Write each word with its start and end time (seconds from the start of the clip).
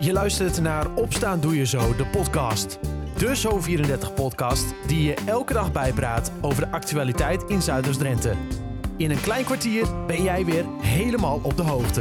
Je 0.00 0.12
luistert 0.12 0.60
naar 0.60 0.94
Opstaan 0.94 1.40
Doe 1.40 1.56
Je 1.56 1.66
Zo, 1.66 1.96
de 1.96 2.06
podcast. 2.06 2.78
De 3.16 3.36
Zo34-podcast 3.36 4.74
die 4.86 5.02
je 5.02 5.14
elke 5.26 5.52
dag 5.52 5.72
bijpraat 5.72 6.32
over 6.40 6.64
de 6.64 6.70
actualiteit 6.70 7.42
in 7.42 7.62
Zuiders-Drenthe. 7.62 8.34
In 8.96 9.10
een 9.10 9.20
klein 9.20 9.44
kwartier 9.44 10.06
ben 10.06 10.22
jij 10.22 10.44
weer 10.44 10.64
helemaal 10.80 11.40
op 11.42 11.56
de 11.56 11.62
hoogte. 11.62 12.00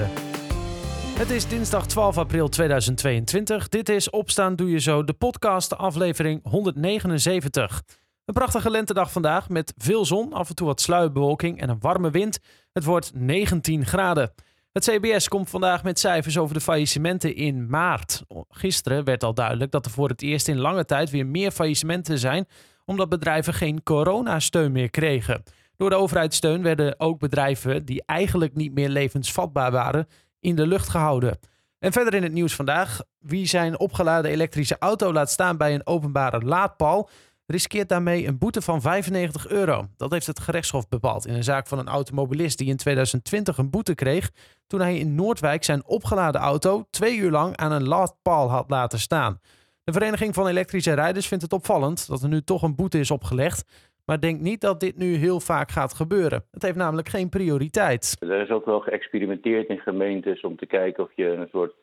Het 1.18 1.30
is 1.30 1.48
dinsdag 1.48 1.88
12 1.88 2.18
april 2.18 2.50
2022. 2.50 3.70
Dit 3.70 3.90
is 3.90 4.10
Opstaan 4.10 4.56
Doe 4.56 4.70
Je 4.70 4.80
Zo, 4.80 5.04
de 5.04 5.14
podcast, 5.14 5.78
aflevering 5.78 6.40
179. 6.44 7.84
Een 8.26 8.34
prachtige 8.34 8.70
lentedag 8.70 9.12
vandaag 9.12 9.50
met 9.50 9.74
veel 9.78 10.06
zon, 10.06 10.34
af 10.34 10.50
en 10.50 10.56
toe 10.56 10.68
wat 10.68 10.82
sluierbewolking 10.82 11.62
en 11.62 11.70
een 11.70 11.80
warme 11.80 12.12
wind. 12.12 12.40
Het 12.72 12.84
wordt 12.84 13.12
19 13.14 13.86
graden. 13.86 14.34
Het 14.78 14.90
CBS 14.90 15.28
komt 15.28 15.50
vandaag 15.50 15.84
met 15.84 16.00
cijfers 16.00 16.38
over 16.38 16.54
de 16.54 16.62
faillissementen 16.62 17.36
in 17.36 17.70
maart. 17.70 18.24
Gisteren 18.50 19.04
werd 19.04 19.24
al 19.24 19.34
duidelijk 19.34 19.72
dat 19.72 19.86
er 19.86 19.92
voor 19.92 20.10
het 20.10 20.22
eerst 20.22 20.48
in 20.48 20.60
lange 20.60 20.86
tijd 20.86 21.10
weer 21.10 21.26
meer 21.26 21.52
faillissementen 21.52 22.20
zijn, 22.20 22.48
omdat 22.86 23.10
bedrijven 23.10 23.54
geen 23.54 23.84
coronasteun 23.84 24.72
meer 24.72 24.90
kregen. 24.90 25.44
Door 25.76 25.90
de 25.90 25.96
overheidssteun 25.96 26.62
werden 26.62 27.00
ook 27.00 27.20
bedrijven 27.20 27.86
die 27.86 28.04
eigenlijk 28.06 28.56
niet 28.56 28.74
meer 28.74 28.90
levensvatbaar 28.90 29.72
waren, 29.72 30.08
in 30.40 30.56
de 30.56 30.68
lucht 30.68 30.90
gehouden. 30.90 31.40
En 31.80 31.92
verder 31.92 32.14
in 32.14 32.24
het 32.24 32.34
nieuws 32.34 32.56
vandaag: 32.56 33.00
wie 33.20 33.46
zijn 33.46 33.80
opgeladen 33.80 34.32
elektrische 34.32 34.78
auto 34.80 35.14
laat 35.14 35.32
staan 35.32 35.58
bij 35.58 35.74
een 35.74 35.88
openbare 35.88 36.42
laadpaal, 36.42 37.10
riskeert 37.48 37.90
daarmee 37.90 38.28
een 38.28 38.38
boete 38.38 38.62
van 38.62 38.82
95 38.82 39.48
euro. 39.48 39.88
Dat 39.98 40.12
heeft 40.12 40.28
het 40.28 40.40
gerechtshof 40.40 40.88
bepaald 40.88 41.28
in 41.28 41.34
een 41.34 41.44
zaak 41.44 41.68
van 41.68 41.80
een 41.80 41.88
automobilist 41.88 42.58
die 42.58 42.68
in 42.68 42.78
2020 42.78 43.58
een 43.58 43.70
boete 43.70 43.96
kreeg 43.96 44.32
toen 44.68 44.80
hij 44.80 44.98
in 44.98 45.16
Noordwijk 45.16 45.64
zijn 45.64 45.86
opgeladen 45.86 46.42
auto 46.42 46.86
twee 46.90 47.18
uur 47.18 47.32
lang 47.32 47.58
aan 47.58 47.72
een 47.72 47.88
laadpaal 47.88 48.50
had 48.50 48.70
laten 48.70 49.00
staan. 49.00 49.40
De 49.84 49.94
Vereniging 49.94 50.34
van 50.34 50.48
Elektrische 50.48 50.94
Rijders 50.94 51.28
vindt 51.28 51.44
het 51.44 51.54
opvallend 51.54 52.08
dat 52.08 52.22
er 52.22 52.30
nu 52.30 52.42
toch 52.42 52.62
een 52.62 52.76
boete 52.76 53.00
is 53.00 53.12
opgelegd, 53.12 53.90
maar 54.06 54.20
denkt 54.20 54.42
niet 54.42 54.62
dat 54.62 54.80
dit 54.80 54.98
nu 54.98 55.16
heel 55.16 55.40
vaak 55.40 55.72
gaat 55.72 55.94
gebeuren. 55.94 56.46
Het 56.52 56.62
heeft 56.62 56.76
namelijk 56.76 57.10
geen 57.10 57.30
prioriteit. 57.30 58.18
Er 58.20 58.42
is 58.42 58.50
ook 58.50 58.66
wel 58.66 58.80
geëxperimenteerd 58.80 59.70
in 59.70 59.78
gemeentes 59.78 60.42
om 60.42 60.58
te 60.58 60.66
kijken 60.66 61.04
of 61.04 61.10
je 61.16 61.26
een 61.26 61.48
soort 61.52 61.74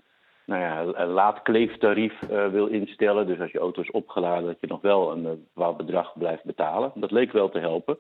nou 0.47 0.61
ja, 0.61 1.03
een 1.03 1.09
laadkleeftarief 1.09 2.12
uh, 2.31 2.48
wil 2.48 2.67
instellen. 2.67 3.27
Dus 3.27 3.41
als 3.41 3.50
je 3.50 3.59
auto 3.59 3.83
is 3.83 3.91
opgeladen, 3.91 4.47
dat 4.47 4.56
je 4.61 4.67
nog 4.67 4.81
wel 4.81 5.12
een 5.12 5.23
bepaald 5.23 5.77
bedrag 5.77 6.12
blijft 6.19 6.45
betalen. 6.45 6.92
Dat 6.95 7.11
leek 7.11 7.33
wel 7.33 7.48
te 7.48 7.59
helpen. 7.59 7.98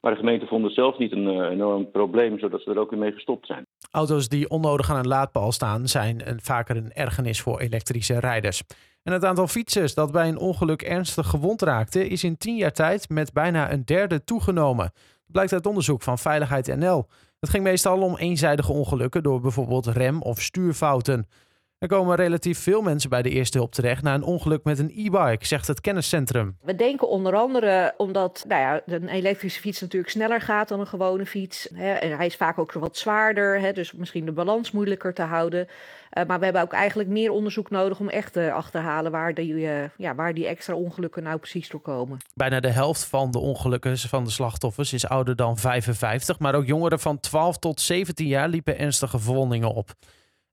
Maar 0.00 0.12
de 0.12 0.20
gemeente 0.20 0.46
vond 0.46 0.64
het 0.64 0.74
zelf 0.74 0.98
niet 0.98 1.12
een 1.12 1.36
uh, 1.36 1.50
enorm 1.50 1.90
probleem, 1.90 2.38
zodat 2.38 2.60
ze 2.60 2.70
er 2.70 2.78
ook 2.78 2.90
weer 2.90 2.98
mee 2.98 3.12
gestopt 3.12 3.46
zijn. 3.46 3.66
Auto's 3.90 4.28
die 4.28 4.48
onnodig 4.48 4.90
aan 4.90 4.98
een 4.98 5.06
laadpaal 5.06 5.52
staan, 5.52 5.86
zijn 5.86 6.28
een, 6.28 6.40
vaker 6.42 6.76
een 6.76 6.92
ergernis 6.92 7.40
voor 7.40 7.60
elektrische 7.60 8.20
rijders. 8.20 8.62
En 9.02 9.12
het 9.12 9.24
aantal 9.24 9.46
fietsers 9.46 9.94
dat 9.94 10.12
bij 10.12 10.28
een 10.28 10.38
ongeluk 10.38 10.82
ernstig 10.82 11.26
gewond 11.26 11.62
raakte, 11.62 12.08
is 12.08 12.24
in 12.24 12.36
tien 12.36 12.56
jaar 12.56 12.72
tijd 12.72 13.08
met 13.08 13.32
bijna 13.32 13.72
een 13.72 13.84
derde 13.84 14.24
toegenomen. 14.24 14.92
Blijkt 15.26 15.52
uit 15.52 15.66
onderzoek 15.66 16.02
van 16.02 16.18
Veiligheid 16.18 16.76
NL. 16.76 17.06
Het 17.40 17.50
ging 17.50 17.64
meestal 17.64 18.00
om 18.00 18.16
eenzijdige 18.16 18.72
ongelukken 18.72 19.22
door 19.22 19.40
bijvoorbeeld 19.40 19.86
rem- 19.86 20.22
of 20.22 20.40
stuurfouten. 20.40 21.28
Er 21.78 21.88
komen 21.88 22.16
relatief 22.16 22.58
veel 22.58 22.82
mensen 22.82 23.10
bij 23.10 23.22
de 23.22 23.30
eerste 23.30 23.58
hulp 23.58 23.72
terecht 23.72 24.02
na 24.02 24.14
een 24.14 24.22
ongeluk 24.22 24.64
met 24.64 24.78
een 24.78 24.92
e-bike, 24.94 25.46
zegt 25.46 25.66
het 25.66 25.80
kenniscentrum. 25.80 26.56
We 26.62 26.74
denken 26.74 27.08
onder 27.08 27.34
andere 27.34 27.94
omdat 27.96 28.44
nou 28.48 28.60
ja, 28.60 28.82
een 28.86 29.08
elektrische 29.08 29.60
fiets 29.60 29.80
natuurlijk 29.80 30.12
sneller 30.12 30.40
gaat 30.40 30.68
dan 30.68 30.80
een 30.80 30.86
gewone 30.86 31.26
fiets. 31.26 31.68
Hè, 31.74 31.92
en 31.92 32.16
hij 32.16 32.26
is 32.26 32.36
vaak 32.36 32.58
ook 32.58 32.72
wat 32.72 32.96
zwaarder, 32.96 33.60
hè, 33.60 33.72
dus 33.72 33.92
misschien 33.92 34.24
de 34.24 34.32
balans 34.32 34.70
moeilijker 34.70 35.14
te 35.14 35.22
houden. 35.22 35.66
Uh, 35.66 36.24
maar 36.24 36.38
we 36.38 36.44
hebben 36.44 36.62
ook 36.62 36.72
eigenlijk 36.72 37.08
meer 37.08 37.30
onderzoek 37.30 37.70
nodig 37.70 38.00
om 38.00 38.08
echt 38.08 38.32
te 38.32 38.52
achterhalen 38.52 39.12
waar 39.12 39.34
die, 39.34 39.52
uh, 39.52 39.84
ja, 39.96 40.14
waar 40.14 40.34
die 40.34 40.46
extra 40.46 40.74
ongelukken 40.74 41.22
nou 41.22 41.38
precies 41.38 41.68
door 41.68 41.80
komen. 41.80 42.18
Bijna 42.34 42.60
de 42.60 42.70
helft 42.70 43.04
van 43.04 43.30
de 43.30 43.38
ongelukken 43.38 43.98
van 43.98 44.24
de 44.24 44.30
slachtoffers 44.30 44.92
is 44.92 45.08
ouder 45.08 45.36
dan 45.36 45.58
55, 45.58 46.38
maar 46.38 46.54
ook 46.54 46.66
jongeren 46.66 47.00
van 47.00 47.20
12 47.20 47.58
tot 47.58 47.80
17 47.80 48.26
jaar 48.26 48.48
liepen 48.48 48.78
ernstige 48.78 49.18
verwondingen 49.18 49.74
op. 49.74 49.94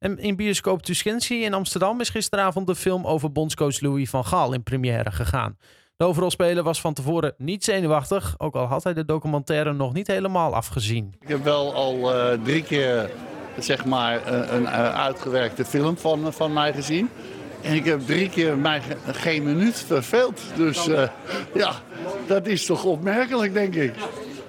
In 0.03 0.35
bioscoop 0.35 0.81
Tuskensi 0.81 1.43
in 1.43 1.53
Amsterdam 1.53 1.99
is 1.99 2.09
gisteravond 2.09 2.67
de 2.67 2.75
film 2.75 3.05
over 3.05 3.31
bondscoach 3.31 3.81
Louis 3.81 4.09
van 4.09 4.25
Gaal 4.25 4.53
in 4.53 4.63
première 4.63 5.11
gegaan. 5.11 5.57
De 5.97 6.03
hoofdrolspeler 6.03 6.63
was 6.63 6.81
van 6.81 6.93
tevoren 6.93 7.33
niet 7.37 7.63
zenuwachtig, 7.63 8.35
ook 8.37 8.55
al 8.55 8.65
had 8.65 8.83
hij 8.83 8.93
de 8.93 9.05
documentaire 9.05 9.73
nog 9.73 9.93
niet 9.93 10.07
helemaal 10.07 10.55
afgezien. 10.55 11.13
Ik 11.19 11.27
heb 11.27 11.43
wel 11.43 11.73
al 11.73 12.15
uh, 12.15 12.43
drie 12.43 12.63
keer 12.63 13.09
zeg 13.59 13.85
maar, 13.85 14.27
een, 14.27 14.55
een 14.55 14.67
uitgewerkte 14.67 15.65
film 15.65 15.97
van, 15.97 16.33
van 16.33 16.53
mij 16.53 16.73
gezien. 16.73 17.09
En 17.61 17.75
ik 17.75 17.85
heb 17.85 18.01
drie 18.05 18.29
keer 18.29 18.57
mij 18.57 18.81
geen 19.05 19.43
minuut 19.43 19.83
verveeld. 19.87 20.41
Dus 20.55 20.85
ja, 21.53 21.73
dat 22.27 22.47
is 22.47 22.65
toch 22.65 22.83
opmerkelijk, 22.83 23.53
denk 23.53 23.75
ik. 23.75 23.93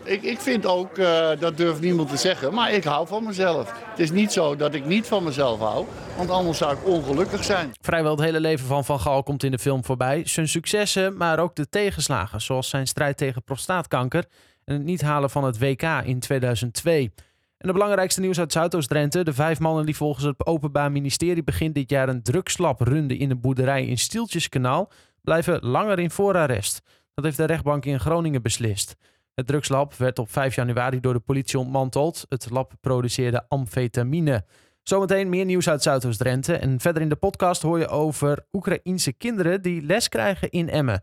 Ik, 0.04 0.22
ik 0.22 0.41
vind 0.41 0.66
ook, 0.66 0.98
uh, 0.98 1.28
dat 1.38 1.56
durft 1.56 1.81
niemand 1.81 2.09
te 2.09 2.16
zeggen, 2.16 2.54
maar 2.54 2.72
ik 2.72 2.84
hou 2.84 3.06
van 3.06 3.25
mezelf. 3.25 3.72
Het 3.91 3.98
is 3.98 4.10
niet 4.10 4.32
zo 4.32 4.56
dat 4.56 4.75
ik 4.75 4.84
niet 4.84 5.06
van 5.06 5.25
mezelf 5.25 5.59
hou, 5.59 5.87
want 6.16 6.31
anders 6.31 6.59
zou 6.59 6.76
ik 6.76 6.87
ongelukkig 6.87 7.44
zijn. 7.44 7.72
Vrijwel 7.81 8.10
het 8.10 8.20
hele 8.20 8.41
leven 8.41 8.66
van 8.66 8.84
Van 8.84 9.00
Gaal 9.00 9.22
komt 9.22 9.42
in 9.42 9.50
de 9.50 9.59
film 9.59 9.84
voorbij. 9.84 10.26
Zijn 10.26 10.48
successen, 10.48 11.16
maar 11.16 11.38
ook 11.38 11.54
de 11.54 11.69
tegenslagen, 11.69 12.41
zoals 12.41 12.69
zijn 12.69 12.87
strijd 12.87 13.16
tegen 13.16 13.42
prostaatkanker 13.42 14.25
en 14.65 14.75
het 14.75 14.84
niet 14.84 15.03
halen 15.03 15.31
van 15.31 15.44
het 15.44 15.59
WK 15.59 15.82
in 15.82 16.19
2002. 16.19 17.12
En 17.59 17.66
de 17.66 17.72
belangrijkste 17.72 18.21
nieuws 18.21 18.38
uit 18.38 18.53
Zuidoost-Drenthe. 18.53 19.25
De 19.25 19.32
vijf 19.32 19.59
mannen 19.59 19.86
die 19.86 19.97
volgens 19.97 20.25
het 20.25 20.47
Openbaar 20.47 20.92
Ministerie 20.92 21.44
begin 21.44 21.72
dit 21.72 21.91
jaar 21.91 22.09
een 22.09 22.22
drugslab 22.22 22.81
runden 22.81 23.19
in 23.19 23.31
een 23.31 23.41
boerderij 23.41 23.86
in 23.86 23.98
Stieltjeskanaal, 23.98 24.91
blijven 25.22 25.59
langer 25.60 25.98
in 25.98 26.10
voorarrest. 26.10 26.82
Dat 27.15 27.25
heeft 27.25 27.36
de 27.36 27.44
rechtbank 27.44 27.84
in 27.84 28.00
Groningen 28.00 28.42
beslist. 28.42 28.97
Het 29.34 29.47
drugslab 29.47 29.95
werd 29.95 30.19
op 30.19 30.31
5 30.31 30.55
januari 30.55 31.00
door 31.00 31.12
de 31.12 31.21
politie 31.21 31.59
ontmanteld. 31.59 32.27
Het 32.28 32.50
lab 32.50 32.72
produceerde 32.81 33.45
amfetamine. 33.49 34.45
Zometeen 34.83 35.28
meer 35.28 35.45
nieuws 35.45 35.69
uit 35.69 35.83
Zuidoost-Drenthe. 35.83 36.56
En 36.56 36.81
verder 36.81 37.03
in 37.03 37.09
de 37.09 37.17
podcast 37.17 37.62
hoor 37.62 37.78
je 37.78 37.89
over 37.89 38.47
Oekraïense 38.53 39.12
kinderen 39.12 39.62
die 39.62 39.83
les 39.83 40.09
krijgen 40.09 40.50
in 40.50 40.69
Emmen. 40.69 41.03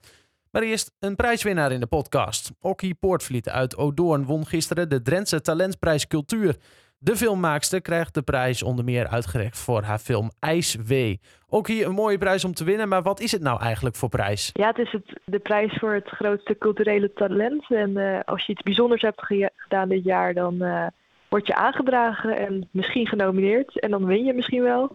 Maar 0.51 0.61
eerst 0.61 0.91
een 0.99 1.15
prijswinnaar 1.15 1.71
in 1.71 1.79
de 1.79 1.87
podcast. 1.87 2.51
Okkie 2.59 2.95
Poortvliet 2.95 3.49
uit 3.49 3.77
Odoorn 3.77 4.25
won 4.25 4.47
gisteren 4.47 4.89
de 4.89 5.01
Drentse 5.01 5.41
Talentprijs 5.41 6.07
Cultuur. 6.07 6.57
De 7.03 7.15
filmmaakster 7.15 7.81
krijgt 7.81 8.13
de 8.13 8.21
prijs 8.21 8.63
onder 8.63 8.85
meer 8.85 9.07
uitgereikt 9.07 9.57
voor 9.57 9.81
haar 9.81 9.97
film 9.97 10.31
IJswee. 10.39 11.19
Ook 11.49 11.67
hier 11.67 11.85
een 11.87 11.93
mooie 11.93 12.17
prijs 12.17 12.45
om 12.45 12.53
te 12.53 12.63
winnen, 12.63 12.87
maar 12.87 13.01
wat 13.01 13.19
is 13.19 13.31
het 13.31 13.41
nou 13.41 13.61
eigenlijk 13.61 13.95
voor 13.95 14.09
prijs? 14.09 14.49
Ja, 14.53 14.67
het 14.67 14.77
is 14.77 14.91
het, 14.91 15.19
de 15.25 15.39
prijs 15.39 15.77
voor 15.79 15.93
het 15.93 16.07
grootste 16.09 16.57
culturele 16.57 17.13
talent. 17.13 17.65
En 17.69 17.89
uh, 17.89 18.19
als 18.25 18.45
je 18.45 18.51
iets 18.51 18.61
bijzonders 18.61 19.01
hebt 19.01 19.25
gedaan 19.55 19.89
dit 19.89 20.03
jaar, 20.03 20.33
dan 20.33 20.53
uh, 20.53 20.87
word 21.31 21.47
je 21.47 21.55
aangedragen 21.55 22.37
en 22.37 22.69
misschien 22.71 23.07
genomineerd. 23.07 23.79
En 23.79 23.89
dan 23.89 24.05
win 24.05 24.23
je 24.23 24.33
misschien 24.33 24.63
wel. 24.63 24.91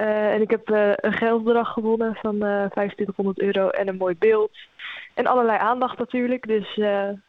uh, 0.00 0.32
en 0.34 0.40
ik 0.40 0.50
heb 0.50 0.68
een 0.68 1.12
geldbedrag 1.12 1.72
gewonnen 1.72 2.14
van 2.14 2.38
2500 2.38 3.40
euro 3.40 3.68
en 3.68 3.88
een 3.88 3.96
mooi 3.96 4.14
beeld. 4.18 4.50
En 5.14 5.26
allerlei 5.26 5.58
aandacht 5.58 5.98
natuurlijk, 5.98 6.46
dus 6.46 6.74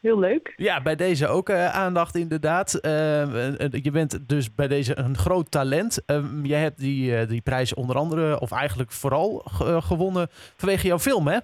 heel 0.01 0.19
leuk. 0.19 0.53
Ja, 0.55 0.81
bij 0.81 0.95
deze 0.95 1.27
ook 1.27 1.51
aandacht 1.51 2.15
inderdaad. 2.15 2.79
Je 3.71 3.89
bent 3.91 4.29
dus 4.29 4.55
bij 4.55 4.67
deze 4.67 4.97
een 4.97 5.17
groot 5.17 5.51
talent. 5.51 6.05
Ehm, 6.05 6.45
jij 6.45 6.59
hebt 6.59 6.79
die, 6.79 7.25
die 7.25 7.41
prijs 7.41 7.73
onder 7.73 7.95
andere, 7.95 8.39
of 8.39 8.51
eigenlijk 8.51 8.91
vooral 8.91 9.41
gewonnen 9.79 10.27
vanwege 10.55 10.87
jouw 10.87 10.99
film, 10.99 11.27
hè? 11.27 11.37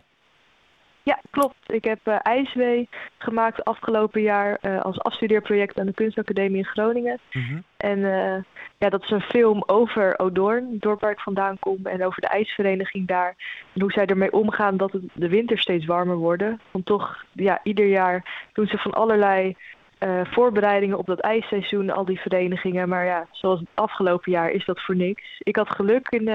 Ja, 1.06 1.20
klopt. 1.30 1.56
Ik 1.66 1.84
heb 1.84 2.00
uh, 2.04 2.16
IJswee 2.22 2.90
gemaakt 3.18 3.64
afgelopen 3.64 4.22
jaar 4.22 4.58
uh, 4.62 4.82
als 4.82 5.00
afstudeerproject 5.00 5.80
aan 5.80 5.86
de 5.86 5.94
Kunstacademie 5.94 6.58
in 6.58 6.66
Groningen. 6.66 7.20
Mm 7.32 7.42
-hmm. 7.42 7.64
En 7.78 8.00
uh, 8.00 8.36
ja, 8.78 8.90
dat 8.90 9.04
is 9.04 9.10
een 9.10 9.22
film 9.22 9.64
over 9.66 10.20
Odoorn, 10.20 10.72
het 10.72 10.82
dorp 10.82 11.02
waar 11.02 11.12
ik 11.12 11.20
vandaan 11.20 11.60
kom, 11.60 11.86
en 11.86 12.06
over 12.06 12.22
de 12.22 12.28
ijsvereniging 12.28 13.08
daar. 13.08 13.36
En 13.74 13.82
hoe 13.82 13.92
zij 13.92 14.06
ermee 14.06 14.32
omgaan 14.32 14.78
dat 14.78 14.92
het 14.92 15.04
de 15.14 15.30
winter 15.30 15.60
steeds 15.60 15.86
warmer 15.86 16.16
worden. 16.16 16.62
Want 16.72 16.86
toch, 16.86 17.26
ja, 17.34 17.60
ieder 17.64 17.86
jaar 17.86 18.48
doen 18.54 18.68
ze 18.68 18.78
van 18.78 18.92
allerlei 18.92 19.56
voorbereidingen 20.24 20.98
op 20.98 21.06
dat 21.06 21.20
ijsseizoen, 21.20 21.90
al 21.90 22.06
die 22.06 22.20
verenigingen. 22.20 22.90
Maar 22.90 23.06
ja, 23.06 23.28
zoals 23.32 23.60
het 23.60 23.70
afgelopen 23.74 24.32
jaar 24.32 24.52
is 24.52 24.66
dat 24.66 24.82
voor 24.82 24.96
niks. 24.96 25.24
Ik 25.40 25.56
had 25.56 25.70
geluk 25.70 26.10
in, 26.10 26.28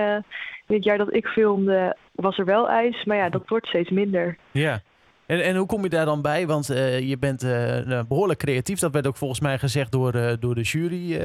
in 0.67 0.75
het 0.75 0.85
jaar 0.85 0.99
dat 0.99 1.15
ik 1.15 1.27
filmde 1.27 1.97
was 2.15 2.39
er 2.39 2.45
wel 2.45 2.69
ijs, 2.69 3.05
maar 3.05 3.17
ja, 3.17 3.29
dat 3.29 3.49
wordt 3.49 3.67
steeds 3.67 3.91
minder. 3.91 4.37
Ja. 4.51 4.81
En, 5.27 5.45
en 5.45 5.57
hoe 5.57 5.67
kom 5.67 5.83
je 5.83 5.89
daar 5.89 6.05
dan 6.05 6.23
bij? 6.23 6.47
Want 6.47 6.71
uh, 6.71 7.01
je 7.09 7.19
bent 7.19 7.45
uh, 7.45 8.01
behoorlijk 8.09 8.39
creatief. 8.39 8.79
Dat 8.79 8.93
werd 8.93 9.07
ook 9.07 9.17
volgens 9.17 9.41
mij 9.41 9.59
gezegd 9.59 9.93
door, 9.93 10.37
door 10.41 10.55
de 10.55 10.63
jury 10.63 11.19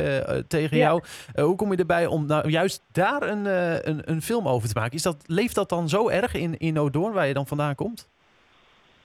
tegen 0.47 0.77
ja. 0.77 0.83
jou. 0.83 1.03
hoe 1.33 1.55
kom 1.55 1.71
je 1.71 1.77
erbij 1.77 2.05
om 2.05 2.25
nou 2.25 2.49
juist 2.49 2.83
daar 2.91 3.21
een, 3.21 3.45
een, 3.89 4.11
een, 4.11 4.21
film 4.21 4.47
over 4.47 4.67
te 4.67 4.79
maken? 4.79 4.93
Is 4.93 5.01
dat, 5.01 5.17
leeft 5.25 5.55
dat 5.55 5.69
dan 5.69 5.89
zo 5.89 6.09
erg 6.09 6.33
in, 6.33 6.57
in 6.57 6.79
Odoorn, 6.79 7.13
waar 7.13 7.27
je 7.27 7.33
dan 7.33 7.47
vandaan 7.47 7.75
komt? 7.75 8.07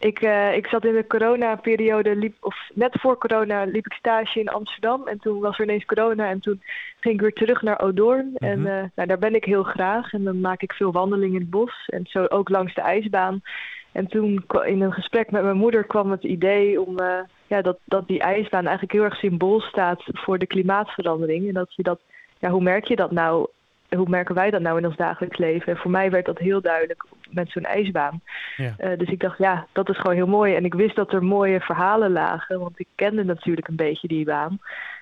Ik, 0.00 0.22
uh, 0.22 0.56
ik 0.56 0.66
zat 0.66 0.84
in 0.84 0.92
de 0.92 1.06
coronaperiode, 1.06 2.16
liep, 2.16 2.36
of 2.40 2.56
net 2.74 3.00
voor 3.00 3.18
corona 3.18 3.64
liep 3.64 3.86
ik 3.86 3.92
stage 3.92 4.40
in 4.40 4.48
Amsterdam. 4.48 5.06
En 5.06 5.18
toen 5.18 5.40
was 5.40 5.58
er 5.58 5.64
ineens 5.64 5.84
corona 5.84 6.28
en 6.28 6.40
toen 6.40 6.62
ging 7.00 7.14
ik 7.14 7.20
weer 7.20 7.32
terug 7.32 7.62
naar 7.62 7.80
Odoorn. 7.80 8.36
En 8.36 8.58
uh, 8.58 8.82
nou, 8.94 9.08
daar 9.08 9.18
ben 9.18 9.34
ik 9.34 9.44
heel 9.44 9.62
graag. 9.62 10.12
En 10.12 10.24
dan 10.24 10.40
maak 10.40 10.62
ik 10.62 10.72
veel 10.72 10.92
wandelingen 10.92 11.34
in 11.34 11.40
het 11.40 11.50
bos. 11.50 11.86
En 11.86 12.06
zo 12.08 12.24
ook 12.24 12.48
langs 12.48 12.74
de 12.74 12.80
ijsbaan. 12.80 13.42
En 13.92 14.06
toen 14.06 14.44
in 14.64 14.80
een 14.80 14.92
gesprek 14.92 15.30
met 15.30 15.42
mijn 15.42 15.56
moeder 15.56 15.84
kwam 15.84 16.10
het 16.10 16.24
idee 16.24 16.80
om 16.80 17.00
uh, 17.00 17.18
ja, 17.46 17.62
dat, 17.62 17.78
dat 17.84 18.06
die 18.06 18.20
ijsbaan 18.20 18.64
eigenlijk 18.64 18.92
heel 18.92 19.04
erg 19.04 19.16
symbool 19.16 19.60
staat 19.60 20.02
voor 20.06 20.38
de 20.38 20.46
klimaatverandering. 20.46 21.48
En 21.48 21.54
dat 21.54 21.74
je 21.74 21.82
dat, 21.82 22.00
ja, 22.38 22.50
hoe 22.50 22.62
merk 22.62 22.84
je 22.84 22.96
dat 22.96 23.10
nou? 23.10 23.48
Hoe 23.96 24.08
merken 24.08 24.34
wij 24.34 24.50
dat 24.50 24.60
nou 24.60 24.78
in 24.78 24.86
ons 24.86 24.96
dagelijks 24.96 25.38
leven? 25.38 25.72
En 25.72 25.78
voor 25.78 25.90
mij 25.90 26.10
werd 26.10 26.26
dat 26.26 26.38
heel 26.38 26.60
duidelijk 26.60 27.04
met 27.30 27.50
zo'n 27.50 27.64
ijsbaan. 27.64 28.22
Ja. 28.56 28.74
Uh, 28.78 28.98
dus 28.98 29.08
ik 29.08 29.20
dacht, 29.20 29.38
ja, 29.38 29.66
dat 29.72 29.88
is 29.88 29.96
gewoon 29.96 30.16
heel 30.16 30.26
mooi. 30.26 30.54
En 30.54 30.64
ik 30.64 30.74
wist 30.74 30.96
dat 30.96 31.12
er 31.12 31.24
mooie 31.24 31.60
verhalen 31.60 32.12
lagen, 32.12 32.60
want 32.60 32.80
ik 32.80 32.86
kende 32.94 33.24
natuurlijk 33.24 33.68
een 33.68 33.76
beetje 33.76 34.08
die 34.08 34.24
baan. 34.24 34.58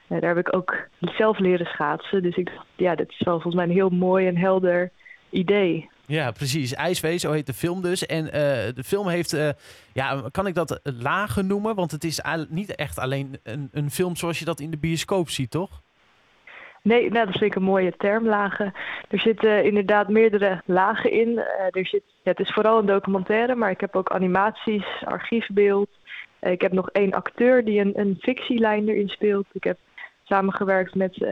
Uh, 0.08 0.20
daar 0.20 0.34
heb 0.34 0.46
ik 0.46 0.56
ook 0.56 0.76
zelf 1.00 1.38
leren 1.38 1.66
schaatsen. 1.66 2.22
Dus 2.22 2.36
ik 2.36 2.46
dacht, 2.46 2.66
ja, 2.76 2.94
dit 2.94 3.10
is 3.10 3.18
wel 3.24 3.34
volgens 3.34 3.54
mij 3.54 3.64
een 3.64 3.70
heel 3.70 3.90
mooi 3.90 4.26
en 4.26 4.36
helder 4.36 4.90
idee. 5.30 5.88
Ja, 6.06 6.30
precies. 6.30 6.74
IJswee, 6.74 7.16
zo 7.18 7.32
heet 7.32 7.46
de 7.46 7.54
film 7.54 7.82
dus. 7.82 8.06
En 8.06 8.24
uh, 8.24 8.32
de 8.74 8.84
film 8.84 9.08
heeft, 9.08 9.34
uh, 9.34 9.48
ja, 9.92 10.22
kan 10.30 10.46
ik 10.46 10.54
dat 10.54 10.80
lagen 10.82 11.46
noemen? 11.46 11.74
Want 11.74 11.90
het 11.90 12.04
is 12.04 12.20
niet 12.48 12.74
echt 12.74 12.98
alleen 12.98 13.38
een, 13.42 13.68
een 13.72 13.90
film 13.90 14.16
zoals 14.16 14.38
je 14.38 14.44
dat 14.44 14.60
in 14.60 14.70
de 14.70 14.78
bioscoop 14.78 15.30
ziet, 15.30 15.50
toch? 15.50 15.82
Nee, 16.82 17.10
nou, 17.10 17.26
dat 17.26 17.42
is 17.42 17.54
een 17.54 17.62
mooie 17.62 17.94
term, 17.96 18.26
lagen. 18.26 18.72
Er 19.08 19.20
zitten 19.20 19.64
inderdaad 19.64 20.08
meerdere 20.08 20.62
lagen 20.64 21.10
in. 21.10 21.28
Uh, 21.28 21.42
er 21.70 21.86
zit, 21.86 22.02
het 22.22 22.40
is 22.40 22.50
vooral 22.50 22.78
een 22.78 22.86
documentaire, 22.86 23.54
maar 23.54 23.70
ik 23.70 23.80
heb 23.80 23.96
ook 23.96 24.10
animaties, 24.10 24.86
archiefbeeld. 25.04 25.88
ik 26.40 26.60
heb 26.60 26.72
nog 26.72 26.90
één 26.90 27.12
acteur 27.12 27.64
die 27.64 27.80
een, 27.80 27.98
een 27.98 28.16
fictielijn 28.20 28.88
erin 28.88 29.08
speelt. 29.08 29.46
Ik 29.52 29.64
heb 29.64 29.78
samengewerkt 30.24 30.94
met 30.94 31.22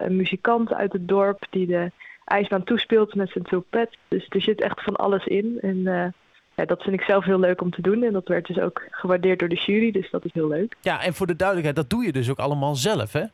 een 0.00 0.16
muzikant 0.16 0.72
uit 0.72 0.92
het 0.92 1.08
dorp 1.08 1.46
die 1.50 1.66
de 1.66 1.90
ijsbaan 2.24 2.64
toespeelt 2.64 3.14
met 3.14 3.30
zijn 3.30 3.44
trompet. 3.44 3.96
Dus 4.08 4.26
er 4.28 4.42
zit 4.42 4.60
echt 4.60 4.82
van 4.82 4.96
alles 4.96 5.24
in. 5.24 5.58
En 5.60 6.12
ja, 6.56 6.64
dat 6.64 6.82
vind 6.82 7.00
ik 7.00 7.06
zelf 7.06 7.24
heel 7.24 7.38
leuk 7.38 7.60
om 7.60 7.70
te 7.70 7.82
doen. 7.82 8.02
En 8.02 8.12
dat 8.12 8.28
werd 8.28 8.46
dus 8.46 8.58
ook 8.58 8.86
gewaardeerd 8.90 9.38
door 9.38 9.48
de 9.48 9.62
jury, 9.66 9.90
dus 9.90 10.10
dat 10.10 10.24
is 10.24 10.32
heel 10.32 10.48
leuk. 10.48 10.76
Ja, 10.80 11.02
en 11.02 11.14
voor 11.14 11.26
de 11.26 11.36
duidelijkheid, 11.36 11.76
dat 11.76 11.90
doe 11.90 12.04
je 12.04 12.12
dus 12.12 12.30
ook 12.30 12.38
allemaal 12.38 12.74
zelf, 12.74 13.12
hè? 13.12 13.24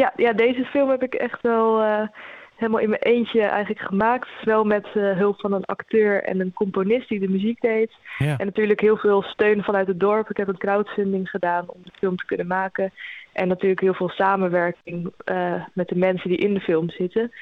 Ja, 0.00 0.12
ja 0.16 0.32
deze 0.32 0.64
film 0.64 0.90
heb 0.90 1.02
ik 1.02 1.14
echt 1.14 1.42
wel 1.42 1.82
uh, 1.82 2.08
helemaal 2.54 2.80
in 2.80 2.88
mijn 2.88 3.02
eentje 3.02 3.40
eigenlijk 3.40 3.86
gemaakt. 3.86 4.28
Wel 4.44 4.64
met 4.64 4.86
uh, 4.94 5.16
hulp 5.16 5.40
van 5.40 5.52
een 5.52 5.64
acteur 5.64 6.22
en 6.22 6.40
een 6.40 6.52
componist 6.52 7.08
die 7.08 7.20
de 7.20 7.28
muziek 7.28 7.60
deed. 7.60 7.92
Ja. 8.18 8.38
En 8.38 8.46
natuurlijk 8.46 8.80
heel 8.80 8.96
veel 8.96 9.22
steun 9.22 9.62
vanuit 9.62 9.86
het 9.86 10.00
dorp. 10.00 10.30
Ik 10.30 10.36
heb 10.36 10.48
een 10.48 10.58
crowdfunding 10.58 11.30
gedaan 11.30 11.64
om 11.68 11.80
de 11.82 11.90
film 11.98 12.16
te 12.16 12.26
kunnen 12.26 12.46
maken. 12.46 12.92
En 13.32 13.48
natuurlijk 13.48 13.80
heel 13.80 13.94
veel 13.94 14.08
samenwerking 14.08 15.12
uh, 15.24 15.64
met 15.72 15.88
de 15.88 15.96
mensen 15.96 16.28
die 16.28 16.38
in 16.38 16.54
de 16.54 16.60
film 16.60 16.90
zitten. 16.90 17.32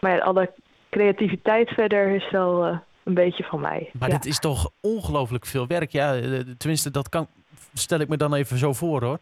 Maar 0.00 0.16
ja, 0.16 0.18
alle 0.18 0.52
creativiteit 0.90 1.68
verder 1.68 2.14
is 2.14 2.30
wel 2.30 2.66
uh, 2.66 2.78
een 3.04 3.14
beetje 3.14 3.44
van 3.44 3.60
mij. 3.60 3.90
Maar 3.98 4.08
ja. 4.08 4.14
dit 4.14 4.26
is 4.26 4.38
toch 4.38 4.70
ongelooflijk 4.80 5.46
veel 5.46 5.66
werk? 5.66 5.90
Ja, 5.90 6.20
tenminste, 6.58 6.90
dat 6.90 7.08
kan, 7.08 7.26
stel 7.72 7.98
ik 7.98 8.08
me 8.08 8.16
dan 8.16 8.34
even 8.34 8.58
zo 8.58 8.72
voor 8.72 9.02
hoor. 9.02 9.18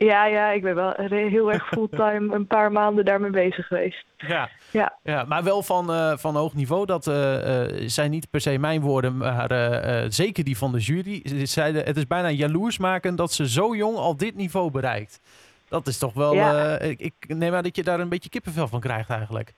Ja, 0.00 0.24
ja, 0.24 0.50
ik 0.50 0.62
ben 0.62 0.74
wel 0.74 0.92
heel 1.06 1.52
erg 1.52 1.68
fulltime 1.68 2.34
een 2.34 2.46
paar 2.46 2.72
maanden 2.72 3.04
daarmee 3.04 3.30
bezig 3.30 3.66
geweest. 3.66 4.04
Ja, 4.16 4.48
ja. 4.70 4.98
ja 5.02 5.24
maar 5.24 5.44
wel 5.44 5.62
van, 5.62 5.90
uh, 5.90 6.16
van 6.16 6.36
hoog 6.36 6.54
niveau. 6.54 6.86
Dat 6.86 7.06
uh, 7.06 7.62
zijn 7.86 8.10
niet 8.10 8.30
per 8.30 8.40
se 8.40 8.58
mijn 8.58 8.80
woorden, 8.80 9.16
maar 9.16 9.52
uh, 9.52 10.04
zeker 10.08 10.44
die 10.44 10.58
van 10.58 10.72
de 10.72 10.78
jury. 10.78 11.20
Ze 11.24 11.46
zeiden, 11.46 11.84
het 11.84 11.96
is 11.96 12.06
bijna 12.06 12.30
jaloersmakend 12.30 13.18
dat 13.18 13.32
ze 13.32 13.48
zo 13.48 13.76
jong 13.76 13.96
al 13.96 14.16
dit 14.16 14.34
niveau 14.34 14.70
bereikt. 14.70 15.20
Dat 15.68 15.86
is 15.86 15.98
toch 15.98 16.12
wel... 16.12 16.34
Ja. 16.34 16.78
ik, 16.78 17.00
ik 17.00 17.14
neem 17.28 17.54
aan 17.54 17.62
dat 17.62 17.76
je 17.76 17.82
daar 17.82 18.00
een 18.00 18.08
beetje 18.08 18.30
kippenvel 18.30 18.68
van 18.68 18.80
krijgt 18.80 19.10
eigenlijk. 19.10 19.52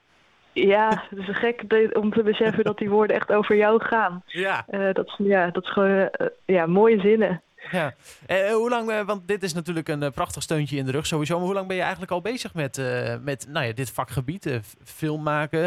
Ja, 0.52 1.04
het 1.10 1.19
is 1.19 1.38
gek 1.38 1.62
om 1.92 2.12
te 2.12 2.22
beseffen 2.22 2.64
dat 2.64 2.78
die 2.78 2.90
woorden 2.90 3.16
echt 3.16 3.32
over 3.32 3.56
jou 3.56 3.82
gaan. 3.84 4.22
Ja. 4.26 4.64
Dat, 4.92 5.06
is, 5.06 5.14
ja, 5.19 5.50
dat 5.50 5.62
is 5.62 5.72
gewoon 5.72 6.10
ja, 6.44 6.66
mooie 6.66 7.00
zinnen. 7.00 7.42
Ja. 7.71 7.95
Uh, 8.29 8.53
hoe 8.53 8.69
lang, 8.69 9.05
want 9.05 9.29
dit 9.29 9.43
is 9.43 9.55
natuurlijk 9.55 9.89
een 9.89 10.12
prachtig 10.12 10.43
steuntje 10.43 10.77
in 10.77 10.85
de 10.85 10.91
rug 10.91 11.07
sowieso. 11.07 11.37
Maar 11.37 11.45
hoe 11.45 11.55
lang 11.55 11.67
ben 11.67 11.77
je 11.77 11.83
eigenlijk 11.83 12.12
al 12.12 12.21
bezig 12.21 12.55
met, 12.55 12.77
met 13.23 13.47
nou 13.49 13.67
ja, 13.67 13.73
dit 13.73 13.91
vakgebied? 13.91 14.61
film 14.85 15.23
maken, 15.23 15.62